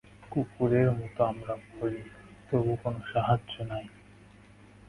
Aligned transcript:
কুকুরের 0.31 0.87
মত 0.91 1.17
আমরা 1.21 1.53
মরি, 1.67 2.01
তবু 2.47 2.73
কোন 2.83 2.95
সাহায্য 3.13 3.53
নাই। 3.63 3.85